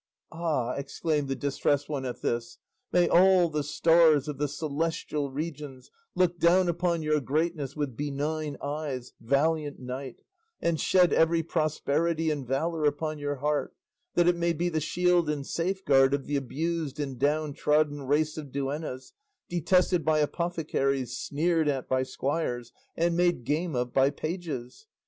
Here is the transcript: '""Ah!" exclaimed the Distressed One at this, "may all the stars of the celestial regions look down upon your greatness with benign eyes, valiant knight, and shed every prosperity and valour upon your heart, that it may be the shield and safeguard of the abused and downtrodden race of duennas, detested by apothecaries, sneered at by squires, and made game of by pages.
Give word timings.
'""Ah!" 0.31 0.71
exclaimed 0.71 1.27
the 1.27 1.35
Distressed 1.35 1.87
One 1.87 2.05
at 2.05 2.23
this, 2.23 2.57
"may 2.91 3.07
all 3.07 3.49
the 3.49 3.61
stars 3.61 4.27
of 4.27 4.39
the 4.39 4.47
celestial 4.47 5.29
regions 5.29 5.91
look 6.15 6.39
down 6.39 6.67
upon 6.67 7.03
your 7.03 7.19
greatness 7.21 7.75
with 7.75 7.95
benign 7.95 8.57
eyes, 8.63 9.13
valiant 9.21 9.79
knight, 9.79 10.23
and 10.59 10.81
shed 10.81 11.13
every 11.13 11.43
prosperity 11.43 12.31
and 12.31 12.47
valour 12.47 12.83
upon 12.85 13.19
your 13.19 13.35
heart, 13.35 13.75
that 14.15 14.27
it 14.27 14.35
may 14.37 14.53
be 14.53 14.69
the 14.69 14.81
shield 14.81 15.29
and 15.29 15.45
safeguard 15.45 16.15
of 16.15 16.25
the 16.25 16.35
abused 16.35 16.99
and 16.99 17.19
downtrodden 17.19 18.01
race 18.07 18.39
of 18.39 18.51
duennas, 18.51 19.13
detested 19.49 20.03
by 20.03 20.17
apothecaries, 20.17 21.15
sneered 21.15 21.67
at 21.67 21.87
by 21.87 22.01
squires, 22.01 22.73
and 22.97 23.15
made 23.15 23.43
game 23.43 23.75
of 23.75 23.93
by 23.93 24.09
pages. 24.09 24.87